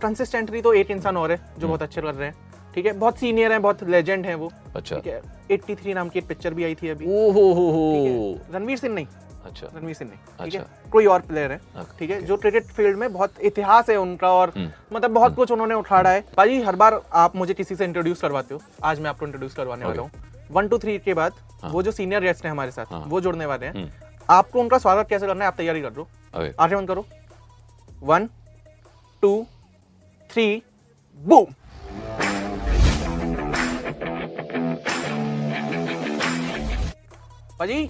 कंसिस्टेंटली 0.03 0.61
तो 0.63 0.73
एक 0.75 0.91
इंसान 0.91 1.17
और 1.17 1.31
है 1.31 1.37
हम्म। 1.37 1.61
जो 1.61 1.69
बहुत 1.69 1.83
अच्छे 1.83 2.01
कर 2.01 2.15
रहे 2.15 2.29
हैं। 2.29 2.53
ठीक 2.75 2.87
है 2.87 2.93
बहुत 2.93 3.19
सीनियर 3.19 3.53
है 3.53 3.59
बहुत 3.59 3.83
लेजेंड 3.85 4.27
है 4.27 4.35
वो। 4.35 4.51
अच्छा। 4.77 4.97
ठीक 4.97 5.07
है 5.07 5.21
83 5.51 5.95
नाम 5.95 6.09
की 6.09 6.19
एक 6.19 6.27
पिक्चर 6.27 6.55
भी 6.55 6.65
आई 6.65 6.75
थी 6.75 6.89
अभी। 6.89 7.07
ओ 7.07 7.31
हो 7.33 7.53
हो 7.53 7.71
हो। 7.71 7.93
है? 7.97 8.55
रणवीर 8.55 8.79
सिंह 8.79 8.95
नहीं। 8.95 9.07
अच्छा। 9.45 9.67
रणवीर 9.77 9.95
सिंह 9.95 10.11
नहीं। 10.11 10.45
ठीक 10.45 10.55
है 10.55 10.61
अच्छा। 10.61 10.91
कोई 10.91 11.07
और 11.07 11.21
प्लेयर 11.21 11.53
है। 11.53 11.61
ठीक 11.99 12.11
है 12.11 12.21
जो 12.23 12.37
क्रिकेट 12.37 12.67
फ़ील्ड 12.67 12.99
में 12.99 13.13
बहुत 13.13 13.41
इतिहास 13.43 13.91
है 13.91 13.97
उनका 13.97 14.33
और 14.33 14.53
हम्म। 14.57 14.97
मतलब 14.97 15.11
बहुत 15.11 15.35
कुछ 15.37 15.51
उन्होंने 15.51 15.75
उठाड़ा 15.75 16.11
है। 16.11 16.25
भाई 16.37 16.61
हर 16.63 16.77
बार 16.77 17.01
आप 17.15 17.37
मुझे 17.37 17.55
किसी 17.55 17.77
से 17.77 17.85
इंट्रोड्यूस 17.85 18.21
करवाते 18.21 18.55
हो। 18.55 18.61
आज 18.85 19.01
मैं 19.01 19.11
आपको 19.11 19.27
इंट्रोड्यूस 19.27 19.55
करवाने 19.55 19.85
वाला 19.85 20.03
हूँ। 20.03 20.11
वन 20.51 20.69
टू 20.69 20.79
थ्री 20.79 20.99
के 20.99 21.15
बाद 21.15 21.33
वो 21.65 21.83
जो 21.83 21.93
सीनियर 21.93 22.23
गेस्ट 22.23 22.45
है 22.45 22.51
हमारे 22.51 22.71
साथ 22.71 22.93
हाँ। 22.93 23.03
वो 23.09 23.21
जुड़ने 23.21 23.47
वाले 23.47 23.67
हैं। 23.67 23.75
हम्म। 23.75 23.91
आपको 24.31 24.61
उनका 24.61 24.79
स्वागत 24.79 25.09
कैसे 25.09 25.27
करना 25.27 25.45
है? 25.45 25.49
आप 25.49 25.57
तैयारी 25.57 25.83
कर 25.83 25.93
लो। 25.93 26.07
आगे 26.61 26.77
बंद 26.77 26.89
करो। 26.89 27.07
वन 28.03 28.29
टू 29.23 29.47
थ्री 30.31 30.63
बूम 31.19 31.55
पाजी 37.59 37.85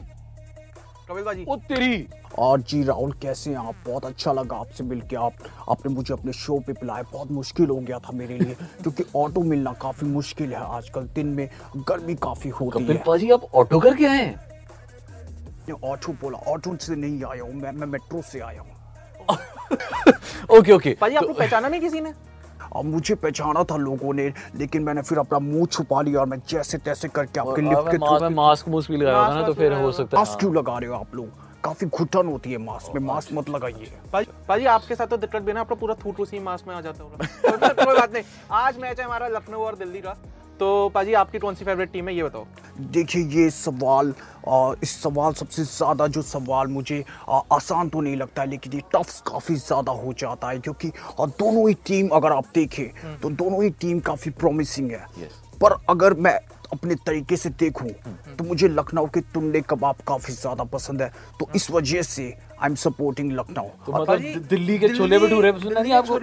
कपिल 1.09 1.23
बाजी। 1.25 1.45
ओ 1.49 1.57
तेरी। 1.69 1.97
और 2.39 2.61
जी 2.61 2.83
राहुल 2.83 3.13
कैसे 3.23 3.51
हैं 3.51 3.57
आप? 3.59 3.75
बहुत 3.87 4.05
अच्छा 4.05 4.33
लगा 4.33 4.57
आपसे 4.57 4.85
मिलके। 4.85 5.17
आप 5.17 5.33
आपने 5.71 5.95
मुझे 5.95 6.15
अपने 6.15 6.33
शो 6.33 6.59
पे 6.67 6.73
बुलाया। 6.73 7.03
बहुत 7.13 7.31
मुश्किल 7.31 7.69
हो 7.71 7.77
गया 7.77 7.99
था 7.99 8.13
मेरे 8.13 8.39
लिए 8.39 8.55
क्योंकि 8.55 9.05
ऑटो 9.17 9.41
मिलना 9.43 9.73
काफ़ी 9.83 10.07
मुश्किल 10.09 10.55
है 10.55 10.65
आजकल 10.77 11.09
दिन 11.15 11.27
में। 11.27 11.49
गर्मी 11.89 12.15
काफ़ी 12.15 12.51
होती 12.51 12.79
कपिल 12.79 12.97
है। 12.97 13.03
पाजी 13.07 13.31
आप 13.31 13.45
ऑटो 13.55 13.81
करके 13.81 14.07
आए 14.07 14.25
हैं? 14.25 15.73
ऑटो 15.85 16.13
बोला 16.23 16.39
ऑटो 16.53 16.77
से 16.77 16.97
नहीं 16.97 17.25
आया 17.25 17.43
हूँ 17.43 17.55
मैं 17.55 17.73
मैं 17.73 17.87
मेट्रो 17.87 18.23
से 18.23 18.41
आया 18.41 18.61
हूँ। 18.61 18.73
ओके 20.59 20.73
ओके 20.73 20.97
पाजी 21.01 21.17
आपको 21.17 21.33
पहचाना 21.33 21.69
नहीं 21.69 21.81
किसी 21.81 22.01
ने? 22.01 22.13
अब 22.77 22.85
मुझे 22.85 23.15
पहचाना 23.15 23.63
था 23.65 23.77
लोगों 23.77 24.13
ने 24.15 24.27
लेकिन 24.57 24.83
मैंने 24.83 25.03
फिर 25.03 25.19
अपना 25.19 25.39
मुँह 25.39 25.67
छुपा 25.67 26.01
लिया 26.03 26.21
और 26.21 26.27
मैं 26.27 26.39
जैसे 26.49 26.79
तैसे 26.79 27.09
करके 27.09 27.41
आपके 27.41 27.63
लिफ्ट 27.63 27.91
के 27.91 27.99
थ्रू 27.99 28.31
मास्क 28.31 28.69
मुस्क 28.69 28.91
भी 28.91 28.97
लगाया 28.97 29.29
था 29.29 29.35
ना 29.35 29.47
तो 29.47 29.55
फिर 29.55 29.73
हो 29.73 29.93
सकता 29.93 30.17
है। 30.17 30.25
मास्क 30.25 30.39
क्यों 30.41 30.55
लगा 30.55 30.79
रहे 30.79 30.91
हो 30.91 30.97
आप 30.97 31.15
लोग? 31.15 31.44
काफ़ी 31.65 31.87
घुटन 31.89 32.27
होती 32.27 32.53
है 32.53 32.59
मास्क 32.61 32.95
में 32.95 33.03
मास्क 33.03 33.33
मत 33.33 33.49
लगाइए। 33.51 33.91
पाजी 34.13 34.31
पाजी 34.49 34.65
आपके 34.69 34.95
साथ 34.95 35.07
तो 35.07 35.17
दिक्कत 35.19 35.43
भी 35.43 35.53
ना 35.53 35.61
आपका 35.61 35.75
पूरा 35.77 35.95
थूट 36.05 36.21
उसी 36.21 36.39
मास्क 36.41 36.69
में 36.69 36.75
आ 36.75 36.81
जाता 36.81 37.05
होगा 37.05 37.27
कोई 37.43 37.85
कोई 37.85 37.95
बात 37.95 38.13
नहीं। 38.13 38.25
आज 38.53 38.79
मैच 38.79 38.99
है 38.99 39.05
हमारा 39.05 39.29
लखनऊ 39.31 39.65
और 39.65 39.77
दिल्ली 39.77 40.01
का। 40.01 40.17
तो 40.61 40.89
पाजी 40.89 41.15
आपकी 41.15 41.39
कौन 41.39 41.55
सी 41.55 41.65
फेवरेट 41.65 41.91
टीम 41.93 42.09
है 42.09 42.15
ये 42.15 42.23
बताओ। 42.23 42.47
देखिए 42.81 43.23
ये 43.31 43.49
सवाल 43.51 44.13
आ, 44.49 44.73
इस 44.83 44.91
सवाल 45.03 45.33
सबसे 45.35 45.63
ज़्यादा 45.65 46.07
जो 46.07 46.23
सवाल 46.25 46.67
मुझे 46.69 47.03
आ, 47.29 47.41
आसान 47.53 47.89
तो 47.89 48.01
नहीं 48.01 48.17
लगता 48.17 48.43
है 48.43 48.49
लेकिन 48.51 48.73
ये 48.73 48.81
टफ 48.95 49.21
काफ़ी 49.27 49.55
ज़्यादा 49.57 49.93
हो 49.95 50.13
जाता 50.19 50.51
है 50.51 50.59
क्योंकि 50.59 50.93
आ, 51.21 51.27
दोनों 51.27 51.69
ही 51.69 51.75
टीम 51.87 52.09
अगर 52.11 52.33
आप 52.33 52.45
देखें 52.55 53.19
तो 53.21 53.31
दोनों 53.33 53.63
ही 53.63 53.71
टीम 53.81 54.01
काफ़ी 54.03 54.31
प्रॉमिसिंग 54.33 54.91
है। 54.93 55.07
पर 55.61 55.77
अगर 55.91 56.15
मैं 56.17 56.39
अपने 56.73 56.95
तरीके 57.07 57.37
से 57.37 57.49
देखूँ 57.61 57.89
तो 58.37 58.45
मुझे 58.45 58.69
लखनऊ 58.69 59.07
के 59.07 59.21
तुंडे 59.35 59.61
कबाब 59.71 59.97
काफ़ी 60.09 60.35
ज़्यादा 60.35 60.65
पसंद 60.67 61.03
है। 61.03 61.11
तो 61.41 61.49
इस 61.57 61.71
वजह 61.71 62.03
से 62.05 62.25
आई 62.55 62.69
एम 62.69 62.75
सपोर्टिंग 62.77 63.33
लखनऊ। 63.33 63.69
तो 63.87 63.93
मतलब 63.93 64.47
दिल्ली 64.49 64.79
के 64.79 64.89
छोले 64.89 65.19
भटूरे 65.19 65.53
पसंद 65.53 65.79
नहीं 65.79 65.93
आपको? 65.93 66.19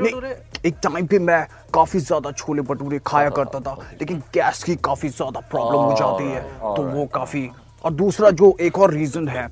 एक 0.68 0.76
टाइम 0.84 1.08
पे 1.08 1.20
मैं 1.22 1.46
काफ़ी 1.74 2.00
ज़्यादा 2.00 2.32
छोले 2.34 2.62
भटूरे 2.64 3.00
खाया 3.08 3.30
करता 3.32 3.60
था 3.60 3.78
लेकिन 3.92 4.20
गैस 4.34 4.64
की 4.64 4.76
काफ़ी 4.86 5.10
ज़्यादा 5.10 5.40
प्रॉब्लम 5.52 5.80
हो 5.82 5.96
जाती 6.00 6.24
है 6.26 6.42
तो 6.76 6.84
वो 6.86 7.06
काफ़ी 7.14 7.50
और 7.84 7.94
दूसरा 7.94 8.30
जो 8.32 8.56
एक 8.62 8.78
और 8.80 8.94
रीजन 8.94 9.28
है 9.28 9.48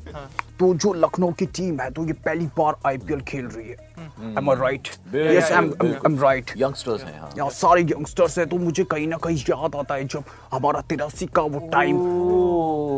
तो 0.59 0.73
जो 0.73 0.91
लखनऊ 0.93 1.31
की 1.39 1.45
टीम 1.57 1.79
है 1.81 1.89
तो 1.91 2.05
ये 2.05 2.13
पहली 2.25 2.45
बार 2.57 2.75
आईपीएल 2.85 3.21
खेल 3.27 3.45
रही 3.45 3.67
है। 3.69 4.35
Am 4.37 4.49
I 4.49 4.55
right 4.55 4.87
yes 5.15 5.51
I 5.51 5.89
am 6.05 6.19
right 6.21 6.51
youngsters 6.57 7.03
हैं 7.03 7.19
हाँ। 7.19 7.29
यहाँ 7.37 7.49
सारे 7.49 7.81
यंगस्टर्स 7.81 8.37
हैं 8.39 8.47
तो 8.49 8.57
मुझे 8.57 8.83
कहीं 8.91 9.07
ना 9.07 9.17
कहीं 9.17 9.37
याद 9.49 9.75
आता 9.75 9.95
है 9.95 10.07
जब 10.07 10.23
हमारा 10.51 10.81
तिरासी 10.89 11.25
का 11.35 11.41
वो 11.41 11.59
टाइम 11.73 11.97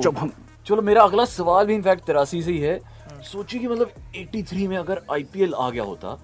जब 0.04 0.18
हम 0.18 0.32
चलो 0.68 0.82
मेरा 0.82 1.04
अगला 1.04 1.26
सवाल 1.26 1.66
भी 1.66 1.76
इनफैक्ट 1.76 2.06
तिरासी 2.06 2.42
से 2.44 2.52
ही 2.52 2.60
है। 2.60 2.80
सोचिए 3.24 3.60
कि 3.62 3.68
मतलब 3.68 3.92
83 4.16 4.68
में 4.68 4.78
अगर 4.78 5.02
आईपीएल 5.12 5.54
आ 5.54 5.70
गया 5.70 5.84
होता 5.84 6.18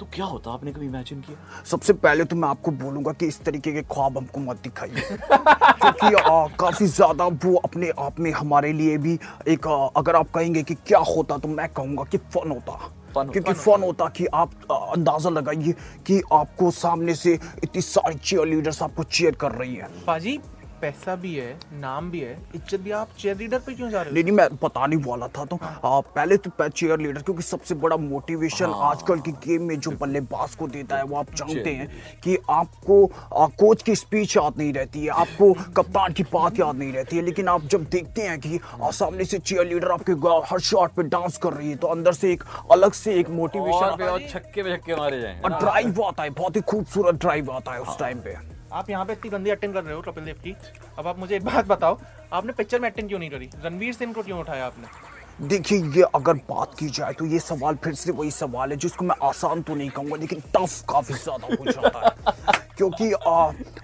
तो 0.00 0.06
क्या 0.14 0.24
होता? 0.24 0.50
आपने 0.50 0.72
कभी 0.72 0.86
इमेजिन 0.86 1.20
किया? 1.20 1.36
सबसे 1.64 1.92
पहले 1.92 2.24
तो 2.24 2.36
मैं 2.36 2.48
आपको 2.48 2.70
बोलूँगा 2.70 3.12
कि 3.12 3.26
इस 3.26 3.40
तरीके 3.44 3.72
के 3.72 3.82
ख्वाब 3.82 4.18
हमको 4.18 4.40
मत 4.40 4.56
दिखाइए 4.64 5.00
क्योंकि 5.20 6.14
आ, 6.14 6.46
काफ़ी 6.60 6.86
ज़्यादा 6.86 7.26
वो 7.44 7.54
अपने 7.56 7.90
आप 7.98 8.20
में 8.20 8.30
हमारे 8.32 8.72
लिए 8.72 8.98
भी 8.98 9.18
एक 9.48 9.66
आ, 9.66 9.86
अगर 9.96 10.16
आप 10.16 10.30
कहेंगे 10.30 10.62
कि 10.62 10.74
क्या 10.86 10.98
होता 11.08 11.38
तो 11.38 11.48
मैं 11.48 11.68
कहूँगा 11.68 12.04
कि 12.04 12.18
फन 12.18 12.50
होता। 12.50 12.72
होता। 12.72 13.24
क्योंकि 13.32 13.52
फन 13.52 13.82
होता। 13.82 14.08
कि 14.08 14.26
आप 14.34 14.50
अंदाज़ा 14.72 15.30
लगाइए 15.30 15.72
कि 16.06 16.20
आपको 16.32 16.70
सामने 16.70 17.14
से 17.14 17.38
इतनी 17.64 17.82
सारी 17.82 18.14
चीयर 18.14 18.46
लीडर्स 18.46 18.82
आपको 18.82 19.02
चीयर 19.02 19.34
कर 19.34 19.52
रही 19.52 19.74
है। 19.74 19.88
पाजी 20.06 20.38
पैसा 20.80 21.14
भी 21.16 21.34
है 21.34 21.58
नाम 21.80 22.10
भी 22.10 22.20
है 22.20 22.32
इज़्ज़त 22.54 22.80
भी 22.80 22.90
आप 22.92 23.08
चेयर 23.18 23.36
लीडर 23.36 23.58
पे 23.66 23.74
क्यों 23.74 23.90
जा 23.90 24.02
रहे 24.02 24.12
नहीं 24.12 24.24
नहीं 24.24 24.34
मैं 24.34 24.48
बताने 24.62 24.96
वाला 25.06 25.28
था 25.28 25.44
तो। 25.44 25.56
हाँ। 25.62 25.80
आ, 25.84 26.00
पहले 26.00 26.36
तो 26.36 26.68
चेयर 26.68 26.98
लीडर 27.00 27.22
क्योंकि 27.22 27.42
सबसे 27.42 27.74
बड़ा 27.76 27.96
मोटिवेशन 27.96 28.72
हाँ। 28.72 28.90
आजकल 28.90 29.20
की 29.20 29.32
गेम 29.46 29.62
में 29.62 29.78
जो 29.80 29.90
बल्लेबाज 30.00 30.54
को 30.54 30.68
देता 30.68 30.96
है 30.96 31.04
वो 31.04 31.16
आप 31.16 31.34
जानते 31.34 31.70
हैं 31.70 31.88
कि 32.24 32.36
आपको 32.50 33.04
आ, 33.06 33.46
कोच 33.46 33.82
की 33.82 33.94
स्पीच 33.96 34.36
याद 34.36 34.58
नहीं 34.58 34.72
रहती 34.72 35.04
है 35.04 35.10
आपको 35.16 35.52
कप्तान 35.76 36.12
की 36.12 36.22
बात 36.32 36.60
याद 36.60 36.76
नहीं 36.76 36.92
रहती 36.92 37.16
है 37.16 37.22
लेकिन 37.22 37.48
आप 37.48 37.66
जब 37.66 37.84
देखते 37.90 38.22
हैं 38.22 38.38
कि 38.40 38.60
आ, 38.82 38.90
सामने 38.90 39.24
से 39.24 39.38
चेयर 39.38 39.66
लीडर 39.66 39.90
आपके 39.90 40.12
हर 40.50 40.60
शॉट 40.62 40.94
पे 40.94 41.02
डांस 41.08 41.38
कर 41.38 41.52
रही 41.52 41.70
है 41.70 41.76
तो 41.76 41.88
अंदर 41.88 42.12
से 42.12 42.32
एक 42.32 42.44
अलग 42.72 42.92
से 42.94 43.14
एक 43.20 43.30
मोटिवेशन 43.32 44.02
और 44.02 44.20
छक्के 44.28 44.62
पे 44.62 44.76
छक्के 44.76 44.96
मारे 44.96 45.24
और 45.44 45.58
ड्राइव 45.58 46.02
आता 46.02 46.22
है 46.22 46.30
बहुत 46.32 46.56
ही 46.56 46.60
खूबसूरत 46.68 47.20
ड्राइव 47.20 47.50
आता 47.52 47.72
है 47.72 47.80
उस 47.80 47.98
टाइम 47.98 48.20
पे। 48.20 48.34
हो 48.34 48.55
आप 48.76 48.88
यहाँ 48.90 49.04
पे 49.04 49.12
इतनी 49.12 49.30
गंदी 49.30 49.50
एक्टिंग 49.50 49.74
कर 49.74 49.84
रहे 49.84 49.94
हो 49.94 50.00
कपिल 50.02 50.24
देव 50.24 50.36
की। 50.44 50.54
अब 50.98 51.06
आप 51.06 51.18
मुझे 51.18 51.34
एक 51.36 51.44
बात 51.44 51.66
बताओ 51.66 51.98
आपने 52.32 52.52
पिक्चर 52.52 52.80
में 52.80 52.88
एक्टिंग 52.88 53.08
क्यों 53.08 53.18
नहीं 53.18 53.30
करी? 53.30 53.48
रणवीर 53.64 53.92
सिंह 53.94 54.12
को 54.12 54.22
क्यों 54.22 54.40
उठाया 54.40 54.66
आपने? 54.66 55.46
देखिए 55.48 55.78
ये 55.96 56.02
अगर 56.14 56.34
बात 56.50 56.74
की 56.78 56.88
जाए 56.88 57.12
तो 57.12 57.24
ये 57.26 57.38
सवाल 57.38 57.74
फिर 57.84 57.94
से 57.94 58.12
वही 58.12 58.30
सवाल 58.30 58.70
है 58.70 58.76
जिसको 58.76 59.04
मैं 59.04 59.16
आसान 59.22 59.62
तो 59.62 59.74
नहीं 59.74 59.90
कहूँगा 59.90 60.16
लेकिन 60.16 60.40
टफ 60.56 60.80
काफ़ी 60.88 61.14
ज़्यादा 61.14 61.56
हो 61.56 61.72
जाता 61.72 62.06
है। 62.06 62.54
क्योंकि 62.76 63.10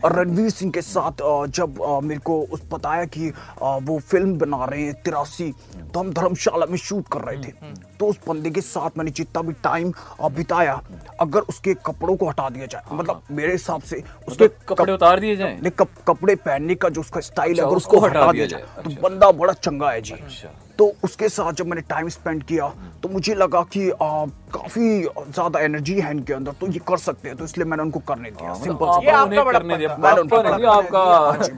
रणवीर 0.07 0.51
सिंह 0.51 0.73
के 0.73 0.83
साथ 0.83 1.23
आ, 1.23 1.47
जब 1.47 1.83
आ, 1.83 2.01
मेरे 2.01 2.21
को 2.21 2.41
उस 2.43 2.63
बताया 2.73 3.05
कि 3.05 3.33
आ, 3.63 3.77
वो 3.77 3.99
फ़िल्म 4.01 4.39
बना 4.39 4.65
रहे 4.65 4.83
हैं 4.83 4.95
तिरासी 5.03 5.53
तो 5.95 6.01
हम 6.01 6.13
धर्मशाला 6.13 6.67
में 6.67 6.77
शूट 6.79 7.09
कर 7.13 7.21
रहे 7.21 7.37
थे। 7.39 7.53
तो 8.01 8.07
उस 8.07 8.19
बंदे 8.29 8.51
के 8.51 8.61
साथ 8.61 8.99
मैंने 8.99 9.11
जितना 9.13 9.43
भी 9.43 9.53
टाइम 9.63 9.93
बिताया 10.33 10.81
अगर 11.21 11.41
उसके 11.51 11.75
कपड़ों 11.87 12.17
को 12.17 12.29
हटा 12.29 12.49
दिया 12.51 12.67
जाए 12.67 12.83
मतलब 12.93 13.23
मेरे 13.31 13.53
हिसाब 13.53 13.83
से 13.83 14.03
उसके 14.29 14.45
मतलब 14.45 14.51
कपड़े 14.69 14.93
उतार 14.93 15.21
दिए 15.21 15.37
जाएँ? 15.37 15.61
नहीं, 15.61 15.87
कपड़े 16.07 16.35
पहनने 16.37 16.75
का 16.75 16.89
जो 16.89 17.01
उसका 17.01 17.21
स्टाइल 17.23 17.51
है 17.51 17.55
अच्छा, 17.55 17.67
अगर 17.67 17.77
उसको 17.77 17.97
उसको 17.97 18.07
हटा 18.07 18.33
दिया 18.33 18.47
जाए, 18.47 18.61
तो 18.61 18.83
अच्छा। 18.83 19.01
बंदा 19.03 19.31
बड़ा 19.33 19.53
चंगा 19.55 19.91
है 19.91 20.01
जी। 20.01 20.15
अच्छा। 20.15 20.49
तो 20.79 20.93
उसके 21.05 21.29
साथ 21.29 21.53
जब 21.53 21.67
मैंने 21.67 21.83
टाइम 21.89 22.09
स्पेंड 22.09 22.43
किया 22.45 22.69
तो 23.03 23.09
मुझे 23.09 23.35
लगा 23.35 23.63
कि 23.73 23.89
आ, 23.91 24.25
काफ़ी 24.55 25.03
ज़्यादा 25.03 25.61
एनर्जी 25.61 25.95
है 26.01 26.11
इनके 26.11 26.33
अंदर 26.33 26.53
तो 26.53 26.67
ये 26.69 26.81
कर 26.89 26.97
सकते 26.99 27.29
हैं 27.29 27.37
तो 27.39 27.45
इसलिए 27.45 27.67
मैंने 27.67 27.83
उनको 27.83 28.01
करने 28.09 28.31
दिया। 28.31 28.55
सिंपल 28.55 28.87
हाँ। 28.87 28.99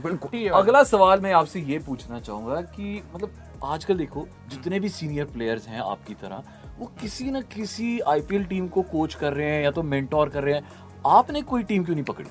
बिल्कुल। 0.03 0.31
ठीक 0.31 0.35
है। 0.35 0.50
भाई। 0.50 0.61
अगला 0.61 0.83
सवाल 0.85 1.21
मैं 1.21 1.33
आपसे 1.33 1.61
ये 1.62 1.79
पूछना 1.79 2.21
चाहूँगा 2.21 2.61
कि 2.61 3.03
मतलब 3.14 3.31
आजकल 3.64 3.97
देखो 3.99 4.26
जितने 4.49 4.80
भी 4.80 4.88
सीनियर 4.88 5.25
प्लेयर्स 5.25 5.66
हैं 5.68 5.80
आपकी 5.80 6.14
तरह 6.14 6.42
वो 6.78 6.87
किसी 7.00 7.30
ना 7.30 7.40
किसी 7.50 7.99
आईपीएल 8.09 8.44
टीम 8.44 8.68
को 8.68 8.83
कोच 8.83 9.14
कर 9.14 9.33
रहे 9.33 9.50
हैं 9.50 9.62
या 9.64 9.71
तो 9.71 9.83
मेंटोर 9.83 10.28
कर 10.28 10.42
रहे 10.42 10.54
हैं। 10.54 10.62
आपने 11.06 11.42
कोई 11.42 11.62
टीम 11.62 11.85
क्यों 11.85 11.94
नहीं 11.94 12.04
पकड़ी? 12.04 12.30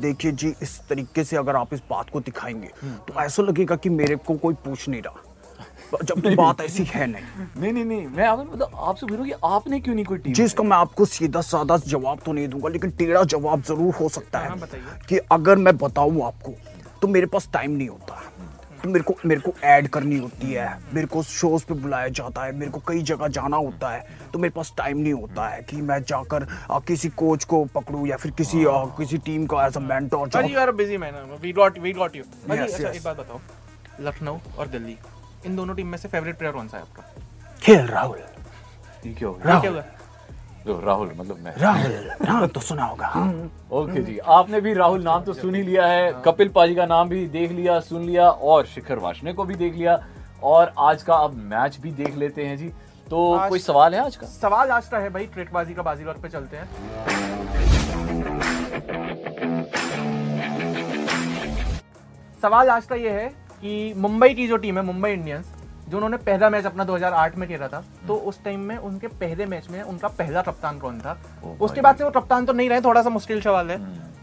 देखिए 0.00 0.32
जी 0.32 0.54
इस 0.62 0.80
तरीके 0.88 1.24
से 1.24 1.36
अगर 1.36 1.56
आप 1.56 1.74
इस 1.74 1.82
बात 1.90 2.10
को 2.10 2.20
दिखाएँगे 2.20 2.70
तो 3.08 3.20
ऐसा 3.20 3.42
लगेगा 3.42 3.76
कि 3.76 3.88
मेरे 3.90 4.16
को 4.16 4.34
कोई 4.36 4.54
पूछ 4.64 4.88
नहीं 4.88 5.02
रहा। 5.02 5.22
जबकि 6.02 6.34
बात 6.34 6.60
ऐसी 6.60 6.84
है 6.84 7.06
नहीं। 7.06 7.46
नहीं 7.60 7.72
नहीं 7.72 7.84
नहीं 7.84 8.06
मैं 8.06 8.26
आप 8.26 8.38
मतलब 8.52 8.70
आपसे 8.76 9.06
हूँ 9.06 9.26
कि 9.26 9.32
आपने 9.44 9.80
क्यों 9.80 9.94
नहीं 9.94 10.04
कोई 10.04 10.18
टीम 10.18 10.32
जिसका 10.34 10.64
मैं 10.64 10.76
आपको 10.76 11.04
सीधा 11.04 11.40
साधा 11.40 11.76
जवाब 11.86 12.20
तो 12.24 12.32
नहीं 12.32 12.48
दूँगा 12.48 12.68
लेकिन 12.68 12.90
टेढ़ा 12.90 13.22
जवाब 13.24 13.62
ज़रूर 13.62 13.94
हो 13.94 14.08
सकता 14.08 14.38
हाँ, 14.38 14.56
है 14.56 14.80
कि 15.08 15.18
अगर 15.32 15.58
मैं 15.58 15.76
बताऊँ 15.78 16.22
आपको 16.24 16.54
तो 17.02 17.08
मेरे 17.08 17.26
पास 17.26 17.48
टाइम 17.52 17.70
नहीं 17.70 17.88
होता। 17.88 18.22
तो 18.86 18.92
मेरे 18.92 19.04
को 19.04 19.14
मेरे 19.26 19.40
को 19.40 19.52
ऐड 19.64 19.88
करनी 19.88 20.16
होती 20.18 20.52
है। 20.52 20.66
मेरे 20.94 21.06
को 21.06 21.22
शोज़ 21.22 21.64
पे 21.66 21.74
बुलाया 21.74 22.08
जाता 22.18 22.44
है। 22.44 22.52
मेरे 22.56 22.70
को 22.70 22.80
कई 22.88 23.02
जगह 23.02 23.28
जाना 23.28 23.56
होता 23.56 23.90
है। 23.90 24.06
तो 24.32 24.38
मेरे 24.38 24.52
पास 24.56 24.72
टाइम 24.76 24.98
नहीं 24.98 25.12
होता 25.12 25.48
है 25.48 25.62
कि 25.62 25.76
मैं 25.76 26.02
जाकर 26.02 26.46
आ, 26.70 26.78
किसी 26.78 27.08
कोच 27.08 27.44
को 27.44 27.64
पकड़ूं 27.64 28.06
या 28.06 28.16
फिर 28.16 28.30
किसी 28.30 28.64
आ, 28.64 28.84
किसी 28.98 29.18
टीम 29.18 29.46
का 29.46 29.66
as 29.66 29.76
a 29.76 29.80
mentor 29.80 30.44
you 30.44 30.58
are 30.60 30.72
busy 30.72 30.98
man 30.98 31.38
we 31.42 31.52
got 31.52 31.78
we 31.78 31.92
got 31.92 32.16
you 32.16 32.22
अच्छा. 32.22 32.88
एक 32.88 33.02
बात 33.04 33.16
बताओ। 33.16 33.40
लखनऊ 34.00 34.38
और 34.58 34.68
दिल्ली 34.68 34.96
इन 35.46 35.56
दोनों 35.56 35.74
टीम 35.74 35.86
में 35.86 35.98
से 35.98 36.08
फेवरेट 36.08 36.38
प्लेयर 36.38 36.54
कौन 36.54 36.68
सा 36.68 36.76
है 36.76 36.82
आपका? 36.82 37.02
खेल 37.62 37.86
राहुल। 37.86 38.18
क्या 39.04 39.28
हो 39.28 39.80
जो 40.66 40.78
राहुल 40.84 41.10
मतलब 41.16 41.38
मैं। 41.44 41.54
राहुल 41.56 41.92
नाम 42.22 42.46
तो 42.46 42.60
सुना 42.60 42.84
होगा। 42.84 43.06
हाँ। 43.06 43.50
ओके 43.72 44.02
जी 44.02 44.18
आपने 44.18 44.60
भी 44.60 44.72
राहुल 44.74 45.02
नाम 45.02 45.22
तो 45.24 45.32
सुन 45.32 45.54
ही 45.54 45.62
लिया 45.62 45.86
है 45.86 46.12
कपिल 46.24 46.48
पाजी 46.54 46.74
का 46.74 46.86
नाम 46.86 47.08
भी 47.08 47.26
देख 47.28 47.52
लिया 47.52 47.78
सुन 47.80 48.02
लिया 48.02 48.28
और 48.28 48.66
शिखर 48.66 48.98
वाशने 48.98 49.32
को 49.32 49.44
भी 49.44 49.54
देख 49.54 49.74
लिया 49.74 49.98
और 50.44 50.72
आज 50.78 51.02
का 51.02 51.14
अब 51.16 51.34
मैच 51.52 51.78
भी 51.82 51.92
देख 51.92 52.16
लेते 52.16 52.44
हैं 52.46 52.56
जी। 52.56 52.68
तो 53.10 53.48
कोई 53.48 53.58
सवाल 53.58 53.94
है 53.94 54.00
आज 54.04 54.16
का? 54.16 54.26
सवाल 54.26 54.70
आज 54.70 54.88
का 54.88 54.98
है 54.98 55.10
भाई 55.10 55.26
ट्रेकबाजी 55.34 55.74
का 55.74 55.82
बाजी 55.82 56.04
पे 56.04 56.28
चलते 56.28 56.56
हैं। 56.56 56.68
सवाल 62.42 62.70
आज 62.70 62.86
का 62.86 62.94
ये 62.94 63.10
है 63.10 63.28
कि 63.60 63.92
मुंबई 63.96 64.34
की 64.34 64.46
जो 64.48 64.56
टीम 64.56 64.78
है 64.78 64.84
मुंबई 64.84 65.10
इंडियंस 65.10 65.52
जो 65.88 65.96
उन्होंने 65.96 66.16
पहला 66.18 66.50
मैच 66.50 66.66
अपना 66.66 66.84
2008 66.84 67.36
में 67.38 67.48
खेला 67.48 67.68
था 67.68 67.82
तो 68.08 68.14
उस 68.28 68.42
टाइम 68.44 68.60
में 68.60 68.76
उनके 68.78 69.06
पहले 69.16 69.46
मैच 69.46 69.68
में 69.70 69.82
उनका 69.82 70.08
पहला 70.10 70.42
कप्तान 70.42 70.78
कौन 70.78 71.00
था? 71.00 71.16
उसके 71.60 71.80
बाद 71.80 71.96
से 71.96 72.04
वो 72.04 72.10
कप्तान 72.10 72.46
तो 72.46 72.52
नहीं 72.52 72.68
रहे 72.68 72.80
थोड़ा 72.80 73.02
सा 73.02 73.10
मुश्किल 73.10 73.40
सवाल 73.42 73.70
है। 73.70 73.78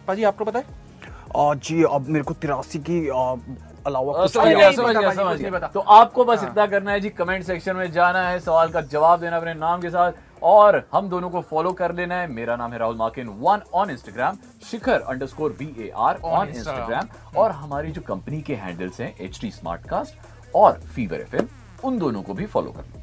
पाजी 0.08 0.24
आपको 0.24 0.46
पता 0.46 0.60
है? 0.60 0.65
जी 1.36 1.84
अब 1.84 2.08
मेरे 2.10 2.24
को 2.24 2.34
तिरासी 2.36 2.79
की 2.79 3.08
अलावा। 3.88 4.25
तो 5.67 5.79
आपको 5.79 6.25
बस 6.25 6.43
इतना 6.43 6.65
करना 6.65 6.91
है 6.91 7.00
जी 7.00 7.10
कमेंट 7.12 7.43
सेक्शन 7.46 7.75
में 7.75 7.91
जाना 7.91 8.27
है 8.27 8.39
सवाल 8.39 8.70
का 8.72 8.82
जवाब 8.84 9.20
देना 9.20 9.38
अपने 9.38 9.53
नाम 9.53 9.82
के 9.82 9.89
साथ 9.89 10.12
और 10.43 10.82
हम 10.93 11.10
दोनों 11.10 11.29
को 11.29 11.41
फॉलो 11.41 11.72
कर 11.72 11.93
लेना 11.96 12.15
है। 12.15 12.27
मेरा 12.32 12.55
नाम 12.55 12.72
है 12.74 12.79
Rahul 12.79 12.96
मार्किन 12.98 13.27
one 13.39 13.62
on 13.74 13.89
Instagram 13.89 14.38
Shikhar 14.70 15.01
underscore 15.01 15.55
B 15.60 15.65
A 15.79 15.91
R 15.98 16.20
on 16.24 16.50
Instagram 16.50 17.08
और 17.39 17.51
हमारी 17.53 17.91
जो 17.91 18.01
कंपनी 18.08 18.41
के 18.41 18.55
हैंडल्स 18.55 19.01
हैं 19.01 19.13
एच 19.20 19.39
टी 19.41 19.51
स्मार्ट 19.51 19.88
कास्ट 19.89 20.13
और 20.55 20.79
फीवर 20.95 21.19
एफ़ 21.22 21.36
उन 21.86 21.98
दोनों 22.00 22.22
को 22.22 22.33
भी 22.33 22.45
फॉलो 22.45 22.72
कर 22.72 22.81
लो 22.81 23.00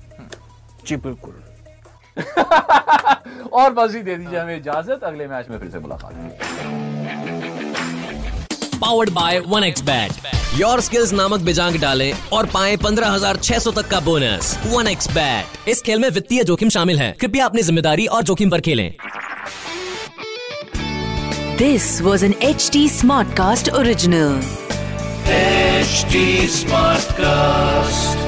जी 0.87 0.97
बिल्कुल। 0.97 1.43
और 3.53 3.73
बस 3.73 3.95
ही 3.95 4.03
दे 4.03 4.17
दीजिए 4.17 4.39
हमें 4.39 4.57
इजाज़त 4.57 5.05
अगले 5.05 5.27
मैच 5.29 5.49
में 5.51 5.59
फिर 5.59 5.71
से 5.71 5.79
मुलाकात। 5.79 6.15
होगी 6.15 6.31
powered 8.79 9.11
by 9.11 9.39
one 9.39 9.65
X 9.65 9.83
bat 9.83 10.13
your 10.59 10.81
skills 10.81 11.13
नामक 11.13 11.41
बिजांग 11.41 11.77
डालें 11.81 12.13
और 12.33 12.47
पाएँ 12.47 12.77
पंद्रह 12.77 13.09
हज़ार 13.09 13.37
छह 13.37 13.59
सौ 13.59 13.71
तक 13.73 13.89
का 13.89 14.01
बोनस 14.01 14.59
वन 14.67 14.87
एक्स 14.87 15.11
बैट 15.11 15.69
इस 15.69 15.83
खेल 15.83 15.99
में 15.99 16.09
वित्तीय 16.11 16.45
जोखिम 16.45 16.69
शामिल 16.69 16.99
है। 16.99 17.13
कृपया 17.21 17.45
अपनी 17.45 17.63
ज़िम्मेदारी 17.63 18.07
और 18.07 18.23
जोखिम 18.23 18.51
पर 18.51 18.61
खेलें। 18.61 18.95
This 21.61 21.87
was 22.01 22.23
an 22.23 22.35
HT 22.49 22.83
Smartcast 22.91 23.71
original. 25.81 26.11
HD 26.11 26.47
Smartcast. 26.47 28.20